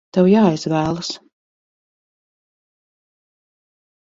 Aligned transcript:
Tev 0.17 0.27
jāizvēlas! 0.29 1.11